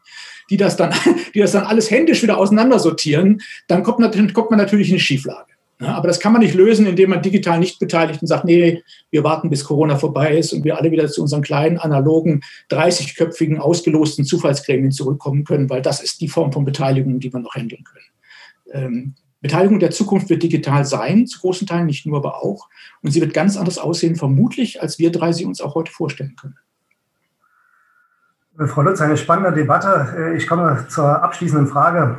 [0.49, 0.95] die das dann,
[1.35, 5.56] die das dann alles händisch wieder auseinandersortieren, dann kommt, kommt man natürlich in eine Schieflage.
[5.79, 9.23] Aber das kann man nicht lösen, indem man digital nicht beteiligt und sagt, nee, wir
[9.23, 14.25] warten, bis Corona vorbei ist und wir alle wieder zu unseren kleinen, analogen, 30-köpfigen, ausgelosten
[14.25, 18.05] Zufallsgremien zurückkommen können, weil das ist die Form von Beteiligung, die wir noch handeln können.
[18.73, 22.69] Ähm, Beteiligung der Zukunft wird digital sein, zu großen Teilen, nicht nur, aber auch.
[23.03, 26.35] Und sie wird ganz anders aussehen, vermutlich, als wir drei sie uns auch heute vorstellen
[26.35, 26.55] können.
[28.65, 30.15] Frau Lutz, eine spannende Debatte.
[30.17, 32.17] Äh, ich komme zur abschließenden Frage.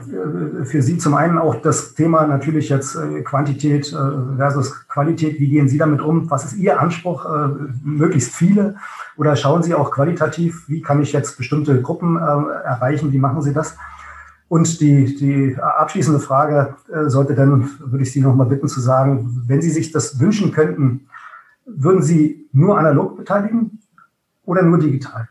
[0.61, 3.88] Äh, für Sie zum einen auch das Thema natürlich jetzt äh, Quantität
[4.37, 5.40] versus Qualität.
[5.40, 6.31] Wie gehen Sie damit um?
[6.31, 7.27] Was ist Ihr Anspruch?
[7.83, 8.77] Möglichst viele?
[9.16, 10.68] Oder schauen Sie auch qualitativ?
[10.68, 13.12] Wie kann ich jetzt bestimmte Gruppen erreichen?
[13.12, 13.77] Wie machen Sie das?
[14.48, 19.42] Und die, die abschließende Frage sollte dann, würde ich Sie noch mal bitten zu sagen,
[19.46, 21.09] wenn Sie sich das wünschen könnten,
[21.66, 23.81] würden Sie nur analog beteiligen
[24.44, 25.29] oder nur digital?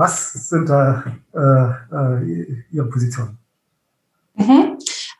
[0.00, 3.36] Was sind da äh, äh, Ihre Positionen?
[4.34, 4.69] Mhm.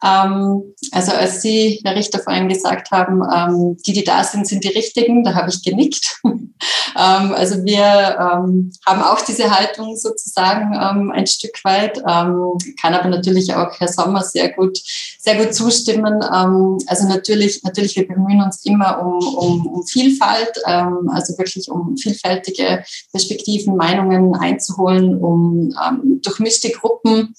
[0.02, 4.64] Ähm, also als Sie, Herr Richter, vorhin gesagt haben, ähm, die, die da sind, sind
[4.64, 6.20] die Richtigen, da habe ich genickt.
[6.24, 6.52] ähm,
[6.96, 13.08] also wir ähm, haben auch diese Haltung sozusagen ähm, ein Stück weit, ähm, kann aber
[13.08, 14.78] natürlich auch Herr Sommer sehr gut,
[15.18, 16.22] sehr gut zustimmen.
[16.22, 22.84] also natürlich, natürlich, wir bemühen uns immer um, um, um Vielfalt, also wirklich um vielfältige
[23.12, 25.74] Perspektiven, Meinungen einzuholen, um
[26.22, 27.34] durchmischte Gruppen,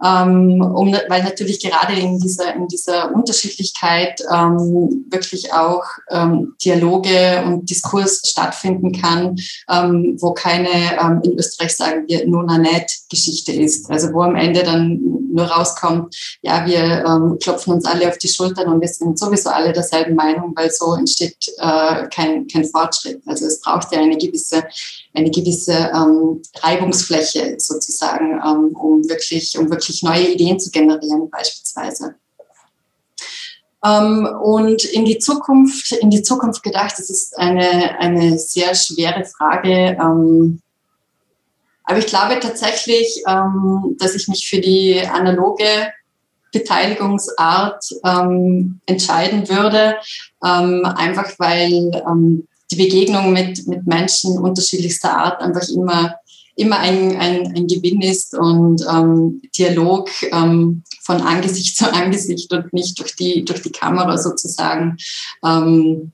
[0.00, 7.68] um, weil natürlich gerade in dieser, in dieser Unterschiedlichkeit ähm, wirklich auch ähm, Dialoge und
[7.68, 9.36] Diskurs stattfinden kann,
[9.70, 13.90] ähm, wo keine, ähm, in Österreich sagen wir, nur eine Net-Geschichte ist.
[13.90, 15.00] Also wo am Ende dann
[15.32, 19.50] nur rauskommt, ja, wir ähm, klopfen uns alle auf die Schultern und wir sind sowieso
[19.50, 23.20] alle derselben Meinung, weil so entsteht äh, kein, kein Fortschritt.
[23.26, 24.64] Also es braucht ja eine gewisse
[25.14, 32.16] eine gewisse ähm, Reibungsfläche sozusagen, ähm, um wirklich, um wirklich neue Ideen zu generieren beispielsweise.
[33.84, 39.24] Ähm, und in die Zukunft, in die Zukunft gedacht, das ist eine, eine sehr schwere
[39.24, 39.96] Frage.
[40.00, 40.60] Ähm,
[41.84, 45.92] aber ich glaube tatsächlich, ähm, dass ich mich für die analoge
[46.50, 49.96] Beteiligungsart ähm, entscheiden würde,
[50.40, 51.90] einfach weil
[52.74, 56.16] die Begegnung mit, mit Menschen unterschiedlichster Art einfach immer,
[56.56, 62.72] immer ein, ein, ein Gewinn ist und ähm, Dialog ähm, von Angesicht zu Angesicht und
[62.72, 64.96] nicht durch die, durch die Kamera sozusagen.
[65.44, 66.12] Ähm,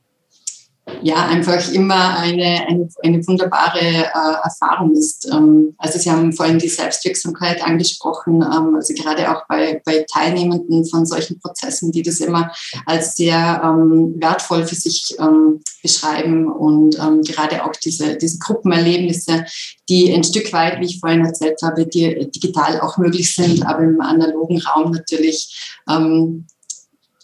[1.03, 5.29] ja einfach immer eine, eine, eine wunderbare äh, Erfahrung ist.
[5.33, 10.85] Ähm, also Sie haben vorhin die Selbstwirksamkeit angesprochen, ähm, also gerade auch bei, bei Teilnehmenden
[10.87, 12.53] von solchen Prozessen, die das immer
[12.87, 19.45] als sehr ähm, wertvoll für sich ähm, beschreiben und ähm, gerade auch diese, diese Gruppenerlebnisse,
[19.89, 23.83] die ein Stück weit, wie ich vorhin erzählt habe, die digital auch möglich sind, aber
[23.83, 26.47] im analogen Raum natürlich ähm,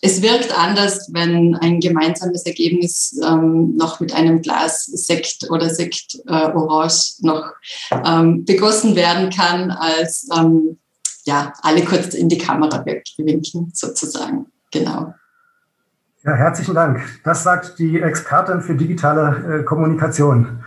[0.02, 6.18] es wirkt anders, wenn ein gemeinsames Ergebnis ähm, noch mit einem Glas Sekt oder Sekt
[6.26, 7.52] äh, Orange noch
[7.90, 10.78] ähm, begossen werden kann, als ähm,
[11.24, 14.46] ja, alle kurz in die Kamera winken, sozusagen.
[14.70, 15.14] Genau.
[16.24, 17.00] Ja, herzlichen Dank.
[17.24, 20.64] Das sagt die Expertin für digitale äh, Kommunikation.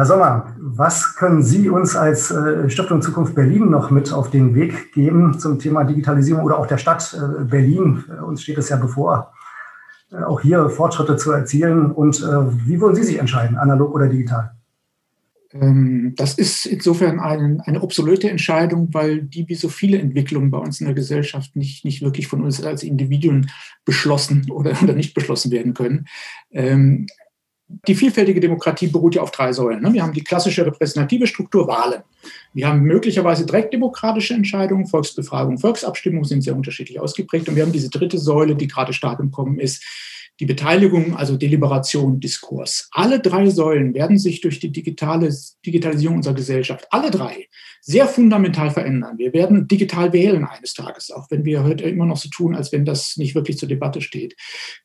[0.00, 4.54] Herr Sommer, was können Sie uns als äh, Stiftung Zukunft Berlin noch mit auf den
[4.54, 8.02] Weg geben zum Thema Digitalisierung oder auch der Stadt äh, Berlin?
[8.26, 9.34] Uns steht es ja bevor,
[10.10, 11.90] äh, auch hier Fortschritte zu erzielen.
[11.90, 14.52] Und wie wollen Sie sich entscheiden, analog oder digital?
[15.52, 20.56] Ähm, das ist insofern ein, eine obsolete Entscheidung, weil die wie so viele Entwicklungen bei
[20.56, 23.50] uns in der Gesellschaft nicht, nicht wirklich von uns als Individuen
[23.84, 26.06] beschlossen oder, oder nicht beschlossen werden können.
[27.86, 29.82] Die vielfältige Demokratie beruht ja auf drei Säulen.
[29.82, 29.92] Ne?
[29.92, 32.02] Wir haben die klassische repräsentative Struktur Wahlen.
[32.52, 37.48] Wir haben möglicherweise direktdemokratische Entscheidungen, Volksbefragung, Volksabstimmung sind sehr unterschiedlich ausgeprägt.
[37.48, 39.84] Und wir haben diese dritte Säule, die gerade stark im Kommen ist,
[40.40, 42.88] die Beteiligung, also Deliberation, Diskurs.
[42.92, 45.30] Alle drei Säulen werden sich durch die digitale,
[45.66, 47.46] Digitalisierung unserer Gesellschaft, alle drei,
[47.82, 49.18] sehr fundamental verändern.
[49.18, 52.72] Wir werden digital wählen eines Tages, auch wenn wir heute immer noch so tun, als
[52.72, 54.34] wenn das nicht wirklich zur Debatte steht.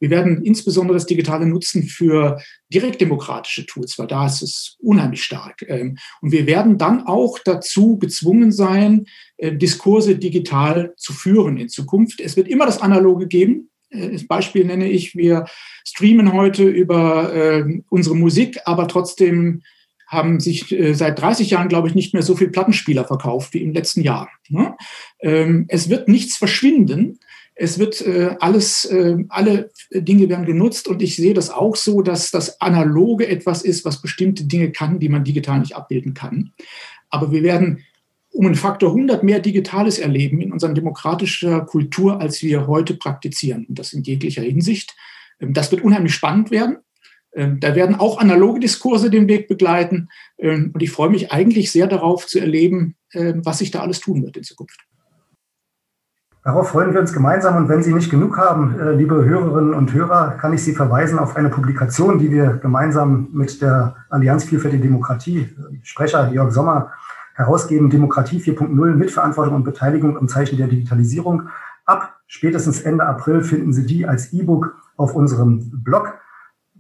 [0.01, 2.37] Wir werden insbesondere das Digitale nutzen für
[2.73, 5.63] direktdemokratische Tools, weil da ist es unheimlich stark.
[5.67, 9.05] Ähm, und wir werden dann auch dazu gezwungen sein,
[9.37, 12.19] äh, Diskurse digital zu führen in Zukunft.
[12.19, 15.45] Es wird immer das Analoge geben, äh, das Beispiel nenne ich, wir
[15.85, 19.61] streamen heute über äh, unsere Musik, aber trotzdem
[20.07, 23.63] haben sich äh, seit 30 Jahren, glaube ich, nicht mehr so viele Plattenspieler verkauft wie
[23.63, 24.29] im letzten Jahr.
[24.49, 24.75] Ne?
[25.19, 27.19] Ähm, es wird nichts verschwinden.
[27.57, 32.01] Es wird äh, alles, äh, alle Dinge werden genutzt und ich sehe das auch so,
[32.01, 36.51] dass das Analoge etwas ist, was bestimmte Dinge kann, die man digital nicht abbilden kann.
[37.09, 37.85] Aber wir werden
[38.35, 43.65] um einen Faktor 100 mehr Digitales erleben in unserer demokratischen Kultur, als wir heute praktizieren.
[43.67, 44.95] Und das in jeglicher Hinsicht.
[45.39, 46.77] Ähm, das wird unheimlich spannend werden.
[47.33, 50.09] Ähm, da werden auch analoge Diskurse den Weg begleiten.
[50.37, 54.23] Ähm, und ich freue mich eigentlich sehr darauf zu erleben, was sich da alles tun
[54.23, 54.77] wird in Zukunft.
[56.45, 57.55] Darauf freuen wir uns gemeinsam.
[57.55, 61.17] Und wenn Sie nicht genug haben, äh, liebe Hörerinnen und Hörer, kann ich Sie verweisen
[61.17, 66.91] auf eine Publikation, die wir gemeinsam mit der Allianz Vielfältige Demokratie, äh, Sprecher Jörg Sommer,
[67.35, 71.49] herausgeben, Demokratie 4.0, Mitverantwortung und Beteiligung im Zeichen der Digitalisierung.
[71.85, 76.15] Ab spätestens Ende April finden Sie die als E-Book auf unserem Blog.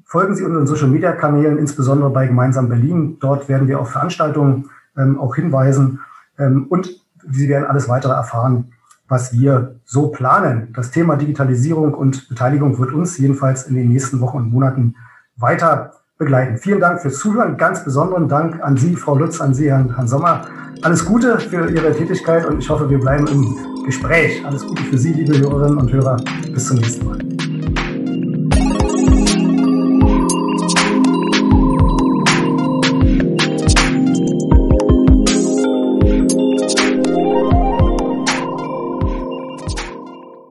[0.05, 3.17] Folgen Sie unseren Social-Media-Kanälen, insbesondere bei Gemeinsam Berlin.
[3.19, 5.99] Dort werden wir auf Veranstaltungen ähm, auch hinweisen.
[6.39, 6.89] Ähm, und
[7.27, 8.71] Sie werden alles weitere erfahren,
[9.07, 10.71] was wir so planen.
[10.73, 14.95] Das Thema Digitalisierung und Beteiligung wird uns jedenfalls in den nächsten Wochen und Monaten
[15.35, 16.57] weiter begleiten.
[16.57, 17.57] Vielen Dank fürs Zuhören.
[17.57, 20.45] Ganz besonderen Dank an Sie, Frau Lutz, an Sie, Herrn, Herrn Sommer.
[20.81, 24.45] Alles Gute für Ihre Tätigkeit und ich hoffe, wir bleiben im Gespräch.
[24.45, 26.17] Alles Gute für Sie, liebe Hörerinnen und Hörer.
[26.53, 27.34] Bis zum nächsten Mal.